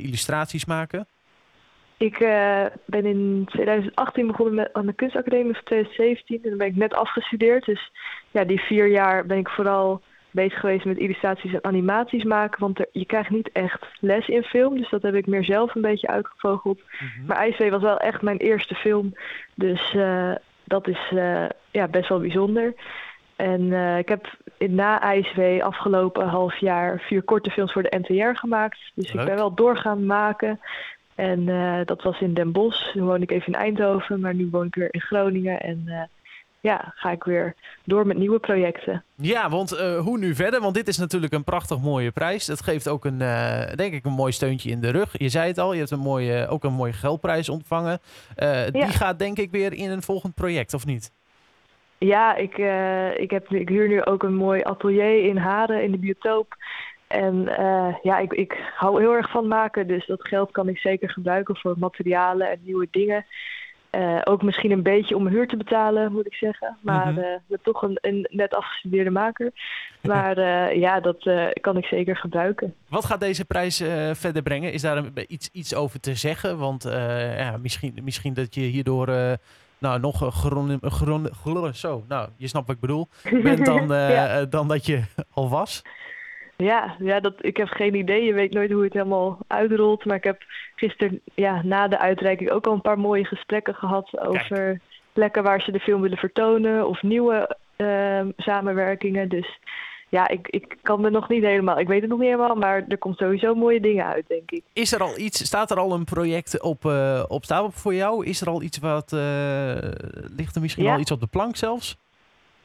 illustraties 0.00 0.64
maken? 0.64 1.06
Ik 1.96 2.18
ben 2.84 3.04
in 3.04 3.42
2018 3.46 4.26
begonnen 4.26 4.54
met, 4.54 4.72
aan 4.72 4.86
de 4.86 4.92
kunstacademie 4.92 5.54
van 5.54 5.64
2017. 5.64 6.42
En 6.42 6.48
dan 6.48 6.58
ben 6.58 6.66
ik 6.66 6.76
net 6.76 6.94
afgestudeerd. 6.94 7.64
Dus 7.64 7.92
ja, 8.30 8.44
die 8.44 8.60
vier 8.60 8.86
jaar 8.86 9.26
ben 9.26 9.38
ik 9.38 9.48
vooral 9.48 10.02
bezig 10.30 10.60
geweest 10.60 10.84
met 10.84 10.98
illustraties 10.98 11.52
en 11.52 11.64
animaties 11.64 12.24
maken. 12.24 12.60
Want 12.60 12.78
er, 12.78 12.88
je 12.92 13.06
krijgt 13.06 13.30
niet 13.30 13.50
echt 13.52 13.86
les 14.00 14.28
in 14.28 14.42
film. 14.42 14.76
Dus 14.76 14.90
dat 14.90 15.02
heb 15.02 15.14
ik 15.14 15.26
meer 15.26 15.44
zelf 15.44 15.74
een 15.74 15.82
beetje 15.82 16.08
uitgevogeld. 16.08 16.78
Mm 16.78 17.08
-hmm. 17.16 17.26
Maar 17.26 17.36
IJswee 17.36 17.70
was 17.70 17.82
wel 17.82 17.98
echt 17.98 18.22
mijn 18.22 18.36
eerste 18.36 18.74
film. 18.74 19.14
Dus 19.54 19.94
uh, 19.94 20.34
dat 20.68 20.88
is 20.88 21.10
uh, 21.14 21.46
ja, 21.70 21.88
best 21.88 22.08
wel 22.08 22.20
bijzonder. 22.20 22.74
En 23.36 23.60
uh, 23.60 23.98
ik 23.98 24.08
heb 24.08 24.36
in, 24.58 24.74
na 24.74 25.00
IJswee 25.00 25.64
afgelopen 25.64 26.26
half 26.26 26.56
jaar 26.56 27.00
vier 27.00 27.22
korte 27.22 27.50
films 27.50 27.72
voor 27.72 27.82
de 27.82 27.98
NTR 27.98 28.38
gemaakt. 28.38 28.78
Dus 28.94 29.12
Leuk. 29.12 29.22
ik 29.22 29.28
ben 29.28 29.36
wel 29.36 29.54
doorgaan 29.54 30.06
maken. 30.06 30.60
En 31.14 31.44
dat 31.84 32.02
was 32.02 32.20
in 32.20 32.34
Den 32.34 32.52
Bosch. 32.52 32.92
Toen 32.92 33.06
woon 33.06 33.22
ik 33.22 33.30
even 33.30 33.46
in 33.46 33.58
Eindhoven, 33.58 34.20
maar 34.20 34.34
nu 34.34 34.48
woon 34.50 34.66
ik 34.66 34.74
weer 34.74 34.88
in 34.90 35.00
Groningen. 35.00 35.60
En 35.60 36.08
ja, 36.60 36.92
ga 36.94 37.10
ik 37.10 37.24
weer 37.24 37.54
door 37.84 38.06
met 38.06 38.16
nieuwe 38.16 38.38
projecten. 38.38 39.04
Ja, 39.14 39.50
want 39.50 39.72
uh, 39.72 39.98
hoe 39.98 40.18
nu 40.18 40.34
verder? 40.34 40.60
Want 40.60 40.74
dit 40.74 40.88
is 40.88 40.98
natuurlijk 40.98 41.32
een 41.32 41.44
prachtig 41.44 41.80
mooie 41.80 42.10
prijs. 42.10 42.46
Het 42.46 42.62
geeft 42.62 42.88
ook 42.88 43.04
een, 43.04 43.20
uh, 43.20 43.72
denk 43.74 43.94
ik, 43.94 44.04
een 44.04 44.12
mooi 44.12 44.32
steuntje 44.32 44.70
in 44.70 44.80
de 44.80 44.90
rug. 44.90 45.18
Je 45.18 45.28
zei 45.28 45.48
het 45.48 45.58
al, 45.58 45.72
je 45.72 45.78
hebt 45.78 45.90
een 45.90 45.98
mooie, 45.98 46.48
ook 46.48 46.64
een 46.64 46.72
mooie 46.72 46.92
geldprijs 46.92 47.48
ontvangen. 47.48 48.00
Uh, 48.36 48.64
ja. 48.64 48.70
Die 48.70 48.88
gaat 48.88 49.18
denk 49.18 49.38
ik 49.38 49.50
weer 49.50 49.72
in 49.72 49.90
een 49.90 50.02
volgend 50.02 50.34
project, 50.34 50.74
of 50.74 50.86
niet? 50.86 51.12
Ja, 51.98 52.36
ik, 52.36 52.58
ik, 53.18 53.30
heb, 53.30 53.48
ik 53.48 53.68
huur 53.68 53.88
nu 53.88 54.04
ook 54.04 54.22
een 54.22 54.34
mooi 54.34 54.62
atelier 54.62 55.24
in 55.24 55.36
Haren, 55.36 55.82
in 55.82 55.90
de 55.90 55.98
biotoop. 55.98 56.56
En 57.06 57.42
ja, 58.02 58.18
ik, 58.18 58.32
ik 58.32 58.56
hou 58.74 59.00
heel 59.00 59.14
erg 59.14 59.30
van 59.30 59.48
maken, 59.48 59.86
dus 59.86 60.06
dat 60.06 60.26
geld 60.26 60.50
kan 60.50 60.68
ik 60.68 60.78
zeker 60.78 61.10
gebruiken 61.10 61.56
voor 61.56 61.74
materialen 61.78 62.50
en 62.50 62.60
nieuwe 62.62 62.88
dingen. 62.90 63.26
Uh, 63.90 64.20
ook 64.24 64.42
misschien 64.42 64.70
een 64.70 64.82
beetje 64.82 65.16
om 65.16 65.26
huur 65.26 65.46
te 65.46 65.56
betalen, 65.56 66.12
moet 66.12 66.26
ik 66.26 66.34
zeggen. 66.34 66.76
Maar 66.80 67.10
mm 67.10 67.18
-hmm. 67.18 67.38
uh, 67.48 67.58
toch 67.62 67.82
een, 67.82 67.98
een, 68.00 68.26
net 68.30 68.54
afgestudeerde 68.54 69.10
maker. 69.10 69.52
Maar 70.02 70.38
uh, 70.38 70.74
ja, 70.74 71.00
dat 71.00 71.30
kan 71.60 71.76
ik 71.76 71.84
zeker 71.84 72.16
gebruiken. 72.16 72.74
Wat 72.88 73.04
gaat 73.04 73.20
deze 73.20 73.44
prijs 73.44 73.76
verder 74.12 74.42
brengen? 74.42 74.72
Is 74.72 74.82
daar 74.82 74.96
een, 74.96 75.12
iets, 75.28 75.48
iets 75.52 75.74
over 75.74 76.00
te 76.00 76.14
zeggen? 76.14 76.58
Want 76.58 76.82
ja, 77.36 77.56
misschien, 77.56 77.98
misschien 78.02 78.34
dat 78.34 78.54
je 78.54 78.60
hierdoor 78.60 79.06
nou, 79.78 80.00
nog 80.00 80.34
geron, 80.34 81.74
zo, 81.74 82.04
nou, 82.08 82.28
je 82.36 82.48
snapt 82.48 82.66
wat 82.66 82.74
ik 82.74 82.80
bedoel, 82.80 83.08
bent 83.42 83.64
dan, 83.64 83.88
ja. 83.88 84.44
dan 84.44 84.68
dat 84.68 84.86
je 84.86 85.02
al 85.30 85.48
was. 85.48 85.82
Ja, 86.64 86.96
ja 86.98 87.20
dat, 87.20 87.34
ik 87.40 87.56
heb 87.56 87.68
geen 87.68 87.94
idee. 87.94 88.24
Je 88.24 88.32
weet 88.32 88.52
nooit 88.52 88.72
hoe 88.72 88.84
het 88.84 88.92
helemaal 88.92 89.38
uitrolt. 89.46 90.04
Maar 90.04 90.16
ik 90.16 90.24
heb 90.24 90.42
gisteren 90.76 91.20
ja, 91.34 91.62
na 91.64 91.88
de 91.88 91.98
uitreiking 91.98 92.50
ook 92.50 92.66
al 92.66 92.72
een 92.72 92.80
paar 92.80 92.98
mooie 92.98 93.24
gesprekken 93.24 93.74
gehad 93.74 94.18
over 94.18 94.56
Kijk. 94.56 94.80
plekken 95.12 95.42
waar 95.42 95.60
ze 95.60 95.72
de 95.72 95.80
film 95.80 96.00
willen 96.00 96.18
vertonen 96.18 96.88
of 96.88 97.02
nieuwe 97.02 97.56
uh, 97.76 98.20
samenwerkingen. 98.36 99.28
Dus 99.28 99.58
ja, 100.08 100.28
ik, 100.28 100.48
ik 100.48 100.76
kan 100.82 101.04
er 101.04 101.10
nog 101.10 101.28
niet 101.28 101.42
helemaal. 101.42 101.78
Ik 101.78 101.86
weet 101.86 102.00
het 102.00 102.10
nog 102.10 102.18
niet 102.18 102.28
helemaal, 102.28 102.56
maar 102.56 102.84
er 102.88 102.98
komt 102.98 103.18
sowieso 103.18 103.54
mooie 103.54 103.80
dingen 103.80 104.04
uit, 104.04 104.24
denk 104.28 104.50
ik. 104.50 104.62
Is 104.72 104.92
er 104.92 105.02
al 105.02 105.18
iets, 105.18 105.44
staat 105.44 105.70
er 105.70 105.78
al 105.78 105.92
een 105.92 106.04
project 106.04 106.62
op, 106.62 106.84
uh, 106.84 107.24
op 107.28 107.44
stapel 107.44 107.70
voor 107.70 107.94
jou? 107.94 108.26
Is 108.26 108.40
er 108.40 108.48
al 108.48 108.62
iets 108.62 108.78
wat, 108.78 109.12
uh, 109.12 109.20
ligt 110.36 110.54
er 110.54 110.60
misschien 110.60 110.84
ja. 110.84 110.92
al 110.92 111.00
iets 111.00 111.10
op 111.10 111.20
de 111.20 111.26
plank 111.26 111.56
zelfs? 111.56 111.96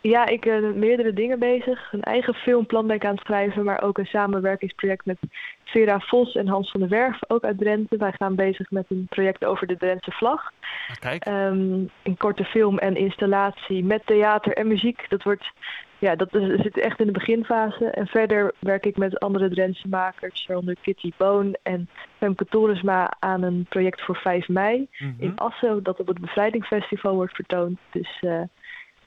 Ja, 0.04 0.26
ik 0.26 0.42
ben 0.42 0.62
met 0.62 0.76
meerdere 0.76 1.14
dingen 1.14 1.40
bezig. 1.40 1.94
Een 1.94 2.02
eigen 2.02 2.34
filmplan 2.34 2.88
ben 2.88 2.96
ik 2.96 3.06
aan 3.06 3.16
het 3.16 3.26
schrijven, 3.26 3.64
maar 3.64 3.82
ook 3.82 3.98
een 3.98 4.06
samenwerkingsproject 4.06 5.06
met 5.06 5.18
Vera 5.64 6.00
Vos 6.00 6.36
en 6.36 6.48
Hans 6.48 6.72
van 6.72 6.80
der 6.80 6.90
Werf, 6.90 7.20
ook 7.28 7.44
uit 7.44 7.58
Drenthe. 7.58 7.98
Wij 7.98 8.12
gaan 8.12 8.36
bezig 8.36 8.72
met 8.72 8.86
een 8.90 9.06
project 9.10 9.46
over 9.46 9.68
de 9.68 9.78
Drentse 9.78 10.12
vlag. 10.12 10.52
Ah, 10.88 10.96
kijk. 11.00 11.26
Um, 11.26 11.90
een 12.04 12.18
korte 12.18 12.44
film 12.44 12.78
en 12.78 12.96
installatie 12.96 13.84
met 13.84 14.06
theater 14.06 14.54
en 14.54 14.68
muziek. 14.68 15.10
Dat 15.10 15.24
wordt, 15.24 15.52
ja, 16.00 16.16
dat 16.16 16.36
is, 16.36 16.62
zit 16.62 16.78
echt 16.78 17.00
in 17.00 17.06
de 17.06 17.12
beginfase. 17.12 17.86
En 17.86 18.08
verder 18.08 18.54
werk 18.60 18.86
ik 18.86 18.98
met 18.98 19.20
andere 19.20 19.50
Drentse 19.50 19.88
makers, 19.88 20.46
waaronder 20.46 20.76
Kitty 20.82 21.12
Boon 21.18 21.56
en 21.62 21.90
Femke 22.18 22.46
Toresma 22.46 23.14
aan 23.20 23.42
een 23.42 23.66
project 23.70 24.02
voor 24.02 24.16
5 24.16 24.48
mei 24.48 24.78
mm 24.78 24.88
-hmm. 24.98 25.16
in 25.20 25.38
Assen, 25.38 25.84
dat 25.84 26.00
op 26.00 26.08
het 26.08 26.20
Bevrijdingsfestival 26.20 27.16
wordt 27.16 27.36
vertoond. 27.36 27.80
Dus... 27.92 28.22
Uh, 28.22 28.42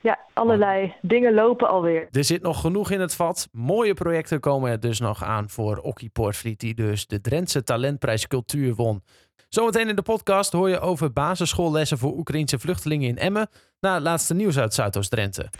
ja, 0.06 0.18
allerlei 0.32 0.94
dingen 1.02 1.34
lopen 1.34 1.68
alweer. 1.68 2.08
Er 2.10 2.24
zit 2.24 2.42
nog 2.42 2.60
genoeg 2.60 2.90
in 2.90 3.00
het 3.00 3.14
vat. 3.14 3.48
Mooie 3.52 3.94
projecten 3.94 4.40
komen 4.40 4.70
er 4.70 4.80
dus 4.80 5.00
nog 5.00 5.24
aan 5.24 5.48
voor 5.48 5.76
Okkie 5.76 6.08
Portfriet, 6.08 6.60
die 6.60 6.74
dus 6.74 7.06
de 7.06 7.20
Drentse 7.20 7.62
Talentprijs 7.62 8.26
Cultuur 8.26 8.74
won. 8.74 9.02
Zometeen 9.48 9.88
in 9.88 9.96
de 9.96 10.02
podcast 10.02 10.52
hoor 10.52 10.68
je 10.68 10.80
over 10.80 11.12
basisschoollessen 11.12 11.98
voor 11.98 12.16
Oekraïnse 12.16 12.58
vluchtelingen 12.58 13.08
in 13.08 13.18
Emmen. 13.18 13.48
Na 13.80 13.94
het 13.94 14.02
laatste 14.02 14.34
nieuws 14.34 14.58
uit 14.58 14.74
Zuidoost-Drenthe. 14.74 15.50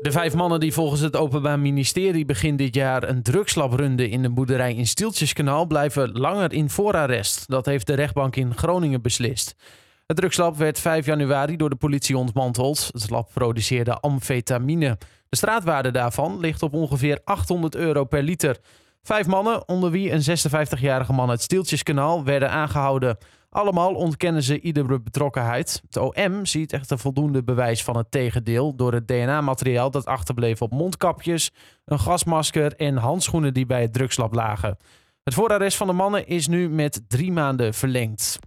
De 0.00 0.12
vijf 0.12 0.34
mannen 0.34 0.60
die 0.60 0.72
volgens 0.72 1.00
het 1.00 1.16
Openbaar 1.16 1.58
Ministerie 1.58 2.24
begin 2.24 2.56
dit 2.56 2.74
jaar 2.74 3.08
een 3.08 3.22
drugslab 3.22 3.72
runden 3.72 4.10
in 4.10 4.24
een 4.24 4.34
boerderij 4.34 4.74
in 4.74 4.86
Stieltjeskanaal 4.86 5.66
blijven 5.66 6.12
langer 6.12 6.52
in 6.52 6.70
voorarrest. 6.70 7.48
Dat 7.48 7.66
heeft 7.66 7.86
de 7.86 7.94
rechtbank 7.94 8.36
in 8.36 8.54
Groningen 8.56 9.02
beslist. 9.02 9.54
Het 10.06 10.16
drugslab 10.16 10.56
werd 10.56 10.78
5 10.78 11.06
januari 11.06 11.56
door 11.56 11.70
de 11.70 11.76
politie 11.76 12.18
ontmanteld. 12.18 12.88
Het 12.92 13.10
lab 13.10 13.30
produceerde 13.32 14.00
amfetamine. 14.00 14.98
De 15.28 15.36
straatwaarde 15.36 15.90
daarvan 15.90 16.40
ligt 16.40 16.62
op 16.62 16.74
ongeveer 16.74 17.20
800 17.24 17.74
euro 17.74 18.04
per 18.04 18.22
liter. 18.22 18.58
Vijf 19.02 19.26
mannen, 19.26 19.68
onder 19.68 19.90
wie 19.90 20.10
een 20.10 20.38
56-jarige 20.38 21.12
man 21.12 21.30
uit 21.30 21.40
Stieltjeskanaal, 21.40 22.24
werden 22.24 22.50
aangehouden. 22.50 23.18
Allemaal 23.50 23.94
ontkennen 23.94 24.42
ze 24.42 24.60
iedere 24.60 25.00
betrokkenheid. 25.00 25.82
Het 25.84 25.96
OM 25.96 26.46
ziet 26.46 26.72
echter 26.72 26.98
voldoende 26.98 27.44
bewijs 27.44 27.84
van 27.84 27.96
het 27.96 28.10
tegendeel 28.10 28.76
door 28.76 28.92
het 28.92 29.08
DNA-materiaal 29.08 29.90
dat 29.90 30.06
achterbleef 30.06 30.62
op 30.62 30.72
mondkapjes, 30.72 31.50
een 31.84 31.98
gasmasker 31.98 32.74
en 32.76 32.96
handschoenen 32.96 33.54
die 33.54 33.66
bij 33.66 33.82
het 33.82 33.92
drugslab 33.92 34.34
lagen. 34.34 34.76
Het 35.22 35.34
voorarrest 35.34 35.76
van 35.76 35.86
de 35.86 35.92
mannen 35.92 36.26
is 36.26 36.46
nu 36.46 36.68
met 36.68 37.00
drie 37.08 37.32
maanden 37.32 37.74
verlengd. 37.74 38.38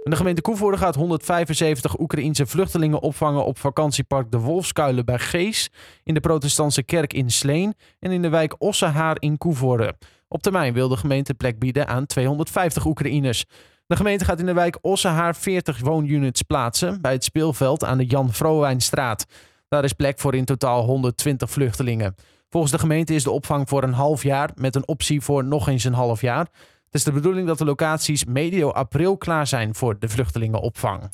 De 0.00 0.16
gemeente 0.16 0.40
Koevoorde 0.40 0.76
gaat 0.76 0.94
175 0.94 1.98
Oekraïense 1.98 2.46
vluchtelingen 2.46 3.00
opvangen 3.00 3.44
op 3.44 3.58
vakantiepark 3.58 4.30
De 4.30 4.38
Wolfskuilen 4.38 5.04
bij 5.04 5.18
Gees, 5.18 5.70
in 6.04 6.14
de 6.14 6.20
protestantse 6.20 6.82
kerk 6.82 7.12
in 7.12 7.30
Sleen 7.30 7.74
en 7.98 8.10
in 8.10 8.22
de 8.22 8.28
wijk 8.28 8.54
Ossehaar 8.58 9.16
in 9.18 9.38
Koevoorde. 9.38 9.94
Op 10.28 10.42
termijn 10.42 10.72
wil 10.72 10.88
de 10.88 10.96
gemeente 10.96 11.34
plek 11.34 11.58
bieden 11.58 11.86
aan 11.88 12.06
250 12.06 12.86
Oekraïners. 12.86 13.44
De 13.86 13.96
gemeente 13.96 14.24
gaat 14.24 14.40
in 14.40 14.46
de 14.46 14.52
wijk 14.52 14.78
Ossehaar 14.80 15.36
40 15.36 15.80
woonunits 15.80 16.42
plaatsen 16.42 17.00
bij 17.00 17.12
het 17.12 17.24
speelveld 17.24 17.84
aan 17.84 17.98
de 17.98 18.06
Jan 18.06 18.32
Vrowijnstraat. 18.32 19.26
Daar 19.68 19.84
is 19.84 19.92
plek 19.92 20.18
voor 20.18 20.34
in 20.34 20.44
totaal 20.44 20.84
120 20.84 21.50
vluchtelingen. 21.50 22.14
Volgens 22.48 22.72
de 22.72 22.78
gemeente 22.78 23.14
is 23.14 23.22
de 23.22 23.30
opvang 23.30 23.68
voor 23.68 23.82
een 23.82 23.92
half 23.92 24.22
jaar 24.22 24.50
met 24.54 24.74
een 24.74 24.88
optie 24.88 25.20
voor 25.20 25.44
nog 25.44 25.68
eens 25.68 25.84
een 25.84 25.92
half 25.92 26.20
jaar. 26.20 26.46
Het 26.90 26.98
is 26.98 27.06
de 27.06 27.12
bedoeling 27.12 27.46
dat 27.46 27.58
de 27.58 27.64
locaties 27.64 28.24
medio 28.24 28.70
april 28.70 29.16
klaar 29.16 29.46
zijn 29.46 29.74
voor 29.74 29.98
de 29.98 30.08
vluchtelingenopvang. 30.08 31.10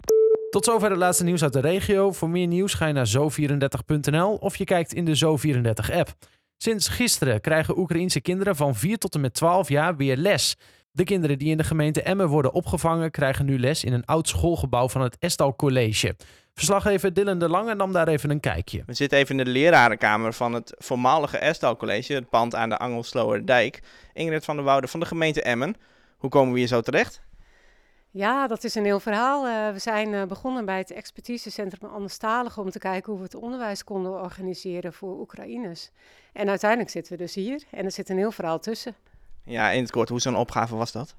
Tot 0.51 0.65
zover 0.65 0.91
het 0.91 0.99
laatste 0.99 1.25
nieuws 1.25 1.43
uit 1.43 1.53
de 1.53 1.61
regio. 1.61 2.13
Voor 2.13 2.31
meer 2.31 2.47
nieuws 2.47 2.75
ga 2.75 2.87
je 2.87 2.93
naar 2.93 3.09
zo34.nl 3.17 4.35
of 4.35 4.57
je 4.57 4.65
kijkt 4.65 4.93
in 4.93 5.05
de 5.05 5.19
Zo34-app. 5.19 6.15
Sinds 6.57 6.89
gisteren 6.89 7.41
krijgen 7.41 7.79
Oekraïense 7.79 8.21
kinderen 8.21 8.57
van 8.57 8.75
4 8.75 8.99
tot 8.99 9.15
en 9.15 9.21
met 9.21 9.35
12 9.35 9.69
jaar 9.69 9.97
weer 9.97 10.17
les. 10.17 10.57
De 10.91 11.05
kinderen 11.05 11.39
die 11.39 11.51
in 11.51 11.57
de 11.57 11.65
gemeente 11.65 12.03
Emmen 12.03 12.29
worden 12.29 12.53
opgevangen 12.53 13.11
krijgen 13.11 13.45
nu 13.45 13.59
les 13.59 13.85
in 13.85 13.93
een 13.93 14.05
oud 14.05 14.29
schoolgebouw 14.29 14.89
van 14.89 15.01
het 15.01 15.17
Estal 15.19 15.57
College. 15.57 16.17
Verslaggever 16.57 17.13
Dylan 17.13 17.39
de 17.39 17.49
Lange 17.49 17.75
nam 17.75 17.93
daar 17.93 18.09
even 18.09 18.31
een 18.31 18.41
kijkje. 18.41 18.83
We 18.87 18.95
zitten 18.95 19.19
even 19.19 19.39
in 19.39 19.45
de 19.45 19.51
lerarenkamer 19.51 20.33
van 20.33 20.53
het 20.53 20.75
voormalige 20.79 21.39
Estal 21.39 21.77
College, 21.77 22.15
het 22.15 22.29
pand 22.29 22.55
aan 22.55 22.69
de 22.69 22.79
Angelsloerdijk. 22.79 23.83
Ingrid 24.13 24.45
van 24.45 24.57
der 24.57 24.65
Woude 24.65 24.89
van 24.89 25.01
de 25.01 25.07
gemeente 25.07 25.43
Emmen. 25.43 25.77
Hoe 26.17 26.31
komen 26.31 26.53
we 26.53 26.59
hier 26.59 26.69
zo 26.69 26.81
terecht? 26.81 27.21
Ja, 28.11 28.47
dat 28.47 28.65
is 28.65 28.75
een 28.75 28.85
heel 28.85 29.01
verhaal. 29.01 29.47
Uh, 29.47 29.73
we 29.73 29.79
zijn 29.79 30.13
uh, 30.13 30.25
begonnen 30.25 30.65
bij 30.65 30.79
het 30.79 30.91
expertisecentrum 30.91 31.91
Anderstaligen 31.91 32.63
om 32.63 32.71
te 32.71 32.79
kijken 32.79 33.11
hoe 33.13 33.21
we 33.21 33.27
het 33.27 33.43
onderwijs 33.43 33.85
konden 33.85 34.23
organiseren 34.23 34.93
voor 34.93 35.19
Oekraïners. 35.19 35.91
En 36.33 36.49
uiteindelijk 36.49 36.91
zitten 36.91 37.13
we 37.13 37.19
dus 37.19 37.35
hier 37.35 37.63
en 37.71 37.85
er 37.85 37.93
zit 37.93 38.09
een 38.09 38.19
heel 38.19 38.33
verhaal 38.33 38.59
tussen. 38.59 38.95
Ja, 39.45 39.71
in 39.71 39.83
het 39.83 39.91
kort, 39.91 40.09
hoe 40.09 40.21
zo'n 40.21 40.37
opgave 40.37 40.77
was 40.77 40.93
dat? 40.93 41.15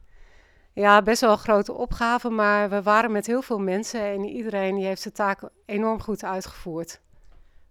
Ja, 0.77 1.01
best 1.01 1.21
wel 1.21 1.31
een 1.31 1.37
grote 1.37 1.73
opgave, 1.73 2.29
maar 2.29 2.69
we 2.69 2.81
waren 2.81 3.11
met 3.11 3.27
heel 3.27 3.41
veel 3.41 3.59
mensen 3.59 4.01
en 4.01 4.23
iedereen 4.23 4.75
die 4.75 4.85
heeft 4.85 5.03
de 5.03 5.11
taak 5.11 5.39
enorm 5.65 6.01
goed 6.01 6.23
uitgevoerd. 6.23 6.99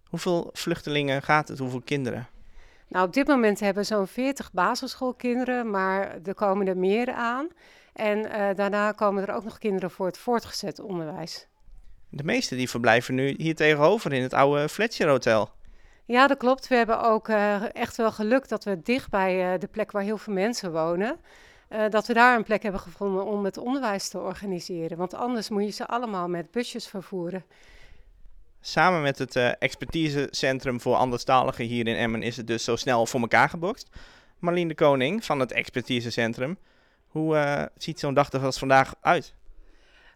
Hoeveel 0.08 0.50
vluchtelingen 0.52 1.22
gaat 1.22 1.48
het? 1.48 1.58
Hoeveel 1.58 1.80
kinderen? 1.80 2.26
Nou, 2.88 3.06
op 3.06 3.12
dit 3.12 3.26
moment 3.26 3.60
hebben 3.60 3.82
we 3.82 3.88
zo'n 3.88 4.06
40 4.06 4.52
basisschoolkinderen, 4.52 5.70
maar 5.70 6.18
er 6.24 6.34
komen 6.34 6.66
er 6.66 6.76
meer 6.76 7.12
aan. 7.12 7.48
En 7.92 8.18
uh, 8.18 8.48
daarna 8.54 8.92
komen 8.92 9.26
er 9.26 9.34
ook 9.34 9.44
nog 9.44 9.58
kinderen 9.58 9.90
voor 9.90 10.06
het 10.06 10.18
voortgezet 10.18 10.80
onderwijs. 10.80 11.46
De 12.08 12.24
meeste 12.24 12.56
die 12.56 12.70
verblijven 12.70 13.14
nu 13.14 13.34
hier 13.36 13.54
tegenover 13.54 14.12
in 14.12 14.22
het 14.22 14.34
oude 14.34 14.68
Fletcher 14.68 15.08
Hotel. 15.08 15.50
Ja, 16.04 16.26
dat 16.26 16.38
klopt. 16.38 16.68
We 16.68 16.74
hebben 16.74 17.02
ook 17.02 17.28
uh, 17.28 17.74
echt 17.74 17.96
wel 17.96 18.12
geluk 18.12 18.48
dat 18.48 18.64
we 18.64 18.82
dicht 18.82 19.10
bij 19.10 19.52
uh, 19.52 19.60
de 19.60 19.68
plek 19.68 19.90
waar 19.90 20.02
heel 20.02 20.18
veel 20.18 20.34
mensen 20.34 20.72
wonen, 20.72 21.18
uh, 21.68 21.88
dat 21.88 22.06
we 22.06 22.12
daar 22.12 22.36
een 22.36 22.44
plek 22.44 22.62
hebben 22.62 22.80
gevonden 22.80 23.24
om 23.24 23.44
het 23.44 23.56
onderwijs 23.56 24.08
te 24.08 24.18
organiseren. 24.18 24.96
Want 24.96 25.14
anders 25.14 25.48
moet 25.48 25.64
je 25.64 25.70
ze 25.70 25.86
allemaal 25.86 26.28
met 26.28 26.50
busjes 26.50 26.86
vervoeren. 26.86 27.44
Samen 28.60 29.02
met 29.02 29.18
het 29.18 29.36
expertisecentrum 29.36 30.80
voor 30.80 30.94
anderstaligen 30.94 31.64
hier 31.64 31.86
in 31.86 31.96
Emmen 31.96 32.22
is 32.22 32.36
het 32.36 32.46
dus 32.46 32.64
zo 32.64 32.76
snel 32.76 33.06
voor 33.06 33.20
elkaar 33.20 33.48
gebokst. 33.48 33.88
Marlien 34.38 34.68
de 34.68 34.74
Koning 34.74 35.24
van 35.24 35.40
het 35.40 35.52
expertisecentrum. 35.52 36.58
Hoe 37.06 37.70
ziet 37.76 38.00
zo'n 38.00 38.14
dag 38.14 38.32
er 38.32 38.44
als 38.44 38.58
vandaag 38.58 38.94
uit? 39.00 39.34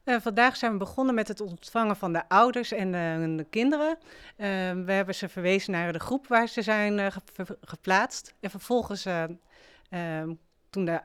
Uh, 0.04 0.20
vandaag 0.20 0.56
zijn 0.56 0.72
we 0.72 0.78
begonnen 0.78 1.14
met 1.14 1.28
het 1.28 1.40
ontvangen 1.40 1.96
van 1.96 2.12
de 2.12 2.28
ouders 2.28 2.72
en 2.72 2.92
de, 2.92 3.34
de 3.36 3.44
kinderen. 3.50 3.98
Uh, 3.98 4.46
we 4.84 4.92
hebben 4.92 5.14
ze 5.14 5.28
verwezen 5.28 5.72
naar 5.72 5.92
de 5.92 5.98
groep 5.98 6.26
waar 6.26 6.48
ze 6.48 6.62
zijn 6.62 6.98
uh, 6.98 7.06
ge 7.06 7.56
geplaatst. 7.60 8.34
En 8.40 8.50
vervolgens, 8.50 9.04
ehm, 9.04 10.34
toen 10.70 10.84
de 10.84 11.00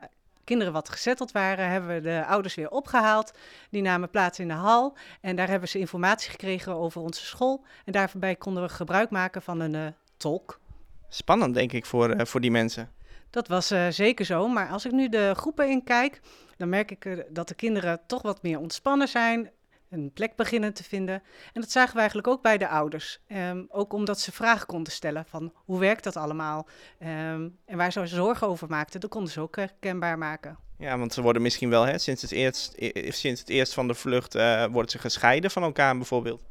kinderen 0.46 0.72
wat 0.72 0.88
gezetteld 0.88 1.32
waren, 1.32 1.68
hebben 1.68 1.94
we 1.94 2.00
de 2.00 2.24
ouders 2.26 2.54
weer 2.54 2.70
opgehaald. 2.70 3.32
Die 3.70 3.82
namen 3.82 4.10
plaats 4.10 4.38
in 4.38 4.48
de 4.48 4.54
hal 4.54 4.96
en 5.20 5.36
daar 5.36 5.48
hebben 5.48 5.68
ze 5.68 5.78
informatie 5.78 6.30
gekregen 6.30 6.74
over 6.74 7.00
onze 7.00 7.24
school. 7.24 7.64
En 7.84 7.92
daarbij 7.92 8.36
konden 8.36 8.62
we 8.62 8.68
gebruik 8.68 9.10
maken 9.10 9.42
van 9.42 9.60
een 9.60 9.94
tolk. 10.16 10.60
Spannend, 11.08 11.54
denk 11.54 11.72
ik, 11.72 11.86
voor, 11.86 12.26
voor 12.26 12.40
die 12.40 12.50
mensen. 12.50 12.90
Dat 13.30 13.48
was 13.48 13.74
zeker 13.88 14.24
zo, 14.24 14.48
maar 14.48 14.68
als 14.68 14.84
ik 14.86 14.92
nu 14.92 15.08
de 15.08 15.32
groepen 15.34 15.68
inkijk 15.68 16.20
dan 16.56 16.68
merk 16.68 16.90
ik 16.90 17.24
dat 17.28 17.48
de 17.48 17.54
kinderen 17.54 18.00
toch 18.06 18.22
wat 18.22 18.42
meer 18.42 18.58
ontspannen 18.58 19.08
zijn, 19.08 19.50
een 19.90 20.10
plek 20.14 20.36
beginnen 20.36 20.72
te 20.74 20.84
vinden. 20.84 21.22
En 21.52 21.60
dat 21.60 21.70
zagen 21.70 21.92
we 21.92 21.98
eigenlijk 21.98 22.28
ook 22.28 22.42
bij 22.42 22.58
de 22.58 22.68
ouders. 22.68 23.20
Um, 23.28 23.66
ook 23.68 23.92
omdat 23.92 24.20
ze 24.20 24.32
vragen 24.32 24.66
konden 24.66 24.92
stellen 24.92 25.24
van 25.28 25.52
hoe 25.54 25.78
werkt 25.78 26.04
dat 26.04 26.16
allemaal? 26.16 26.66
Um, 27.00 27.58
en 27.64 27.76
waar 27.76 27.92
ze 27.92 28.06
zorgen 28.06 28.46
over 28.46 28.68
maakten, 28.68 29.00
dat 29.00 29.10
konden 29.10 29.32
ze 29.32 29.40
ook 29.40 29.56
herkenbaar 29.56 30.18
maken. 30.18 30.58
Ja, 30.78 30.98
want 30.98 31.12
ze 31.12 31.22
worden 31.22 31.42
misschien 31.42 31.70
wel, 31.70 31.82
hè, 31.82 31.98
sinds, 31.98 32.22
het 32.22 32.30
eerst, 32.30 32.74
sinds 33.08 33.40
het 33.40 33.48
eerst 33.48 33.74
van 33.74 33.88
de 33.88 33.94
vlucht, 33.94 34.34
uh, 34.34 34.64
worden 34.64 34.90
ze 34.90 34.98
gescheiden 34.98 35.50
van 35.50 35.62
elkaar 35.62 35.96
bijvoorbeeld. 35.96 36.42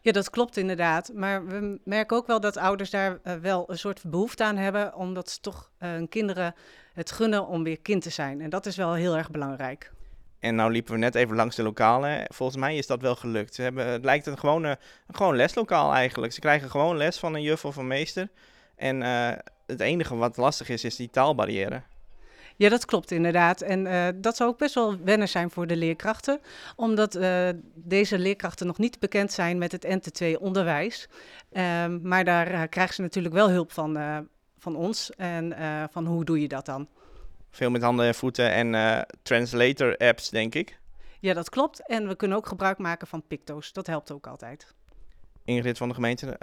Ja, 0.00 0.12
dat 0.12 0.30
klopt 0.30 0.56
inderdaad. 0.56 1.10
Maar 1.14 1.46
we 1.46 1.80
merken 1.84 2.16
ook 2.16 2.26
wel 2.26 2.40
dat 2.40 2.56
ouders 2.56 2.90
daar 2.90 3.18
uh, 3.24 3.34
wel 3.34 3.70
een 3.70 3.78
soort 3.78 4.02
behoefte 4.06 4.44
aan 4.44 4.56
hebben, 4.56 4.94
omdat 4.94 5.30
ze 5.30 5.40
toch 5.40 5.70
uh, 5.78 5.90
hun 5.90 6.08
kinderen 6.08 6.54
het 6.92 7.10
gunnen 7.10 7.46
om 7.46 7.62
weer 7.62 7.80
kind 7.80 8.02
te 8.02 8.10
zijn. 8.10 8.40
En 8.40 8.50
dat 8.50 8.66
is 8.66 8.76
wel 8.76 8.92
heel 8.92 9.16
erg 9.16 9.30
belangrijk. 9.30 9.92
En 10.42 10.54
nou 10.54 10.72
liepen 10.72 10.92
we 10.92 10.98
net 10.98 11.14
even 11.14 11.36
langs 11.36 11.56
de 11.56 11.62
lokalen. 11.62 12.24
Volgens 12.28 12.58
mij 12.58 12.76
is 12.76 12.86
dat 12.86 13.00
wel 13.00 13.16
gelukt. 13.16 13.54
Ze 13.54 13.62
hebben, 13.62 13.86
het 13.86 14.04
lijkt 14.04 14.26
een 14.26 14.38
gewoon, 14.38 14.64
een 14.64 14.76
gewoon 15.12 15.36
leslokaal 15.36 15.94
eigenlijk. 15.94 16.32
Ze 16.32 16.40
krijgen 16.40 16.70
gewoon 16.70 16.96
les 16.96 17.18
van 17.18 17.34
een 17.34 17.42
juf 17.42 17.64
of 17.64 17.76
een 17.76 17.86
meester. 17.86 18.28
En 18.76 19.00
uh, 19.00 19.30
het 19.66 19.80
enige 19.80 20.16
wat 20.16 20.36
lastig 20.36 20.68
is, 20.68 20.84
is 20.84 20.96
die 20.96 21.10
taalbarrière. 21.10 21.82
Ja, 22.56 22.68
dat 22.68 22.84
klopt 22.84 23.10
inderdaad. 23.10 23.60
En 23.60 23.86
uh, 23.86 24.08
dat 24.14 24.36
zou 24.36 24.50
ook 24.50 24.58
best 24.58 24.74
wel 24.74 24.98
wennen 25.04 25.28
zijn 25.28 25.50
voor 25.50 25.66
de 25.66 25.76
leerkrachten, 25.76 26.40
omdat 26.76 27.16
uh, 27.16 27.48
deze 27.74 28.18
leerkrachten 28.18 28.66
nog 28.66 28.78
niet 28.78 28.98
bekend 28.98 29.32
zijn 29.32 29.58
met 29.58 29.72
het 29.72 29.86
NT2-onderwijs. 29.86 31.08
Um, 31.52 32.00
maar 32.02 32.24
daar 32.24 32.68
krijgen 32.68 32.94
ze 32.94 33.02
natuurlijk 33.02 33.34
wel 33.34 33.50
hulp 33.50 33.72
van, 33.72 33.98
van 34.58 34.76
ons 34.76 35.10
en 35.16 35.56
van 35.90 36.06
hoe 36.06 36.24
doe 36.24 36.40
je 36.40 36.48
dat 36.48 36.66
dan. 36.66 36.88
Veel 37.54 37.70
met 37.70 37.82
handen 37.82 38.06
en 38.06 38.14
voeten 38.14 38.52
en 38.52 39.06
translator-apps, 39.22 40.30
denk 40.30 40.54
ik. 40.54 40.78
Ja, 41.20 41.34
dat 41.34 41.48
klopt. 41.50 41.86
En 41.86 42.08
we 42.08 42.16
kunnen 42.16 42.36
ook 42.36 42.46
gebruik 42.46 42.78
maken 42.78 43.06
van 43.06 43.22
Picto's. 43.26 43.72
Dat 43.72 43.86
helpt 43.86 44.12
ook 44.12 44.26
altijd. 44.26 44.74
Ingrid 45.44 45.78
van 45.78 45.88
de 45.88 45.94
gemeente, 45.94 46.38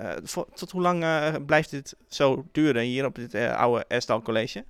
tot 0.54 0.72
hoe 0.72 0.82
lang 0.82 1.00
blijft 1.46 1.72
dit 1.72 1.96
zo 2.08 2.46
duren 2.52 2.84
hier 2.84 3.06
op 3.06 3.16
dit 3.16 3.36
oude 3.36 3.86
Estal 3.88 4.22
College? 4.22 4.66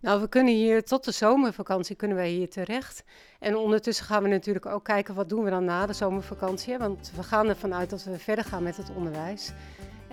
Nou, 0.00 0.20
we 0.20 0.28
kunnen 0.28 0.54
hier 0.54 0.84
tot 0.84 1.04
de 1.04 1.12
zomervakantie 1.12 1.96
kunnen 1.96 2.16
wij 2.16 2.28
hier 2.30 2.50
terecht. 2.50 3.04
En 3.38 3.56
ondertussen 3.56 4.04
gaan 4.04 4.22
we 4.22 4.28
natuurlijk 4.28 4.66
ook 4.66 4.84
kijken 4.84 5.14
wat 5.14 5.28
doen 5.28 5.44
we 5.44 5.50
dan 5.50 5.64
na 5.64 5.86
de 5.86 5.92
zomervakantie. 5.92 6.78
Want 6.78 7.12
we 7.16 7.22
gaan 7.22 7.48
ervan 7.48 7.74
uit 7.74 7.90
dat 7.90 8.04
we 8.04 8.18
verder 8.18 8.44
gaan 8.44 8.62
met 8.62 8.76
het 8.76 8.90
onderwijs. 8.94 9.52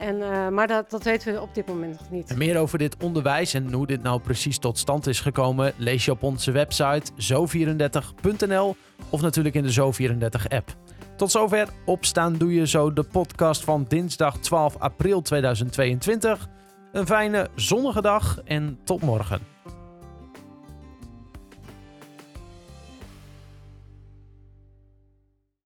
En, 0.02 0.16
uh, 0.16 0.48
maar 0.48 0.68
dat, 0.68 0.90
dat 0.90 1.04
weten 1.04 1.34
we 1.34 1.42
op 1.42 1.56
dit 1.56 1.68
moment 1.68 2.00
nog 2.00 2.10
niet. 2.10 2.36
Meer 2.36 2.58
over 2.58 2.78
dit 2.78 2.96
onderwijs 3.04 3.54
en 3.54 3.74
hoe 3.74 3.88
dit 3.88 4.04
nou 4.04 4.22
precies 4.22 4.58
tot 4.58 4.78
stand 4.78 5.08
is 5.08 5.20
gekomen, 5.20 5.74
lees 5.78 6.06
je 6.06 6.12
op 6.12 6.24
onze 6.24 6.52
website 6.52 7.12
zo34.nl 7.12 8.76
of 9.10 9.22
natuurlijk 9.22 9.56
in 9.56 9.64
de 9.64 9.74
Zo34-app. 9.74 10.76
Tot 11.16 11.32
zover 11.32 11.68
Opstaan 11.86 12.38
Doe 12.38 12.54
Je 12.54 12.68
Zo, 12.68 12.94
de 12.94 13.04
podcast 13.04 13.64
van 13.64 13.86
dinsdag 13.88 14.38
12 14.38 14.76
april 14.78 15.22
2022. 15.22 16.48
Een 16.92 17.08
fijne 17.08 17.48
zonnige 17.56 18.02
dag 18.02 18.42
en 18.46 18.80
tot 18.84 19.02
morgen. 19.02 19.51